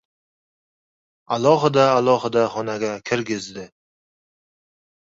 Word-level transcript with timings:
alohida-alohida 1.35 2.49
xonaga 2.57 2.93
kirgizdi. 3.11 3.71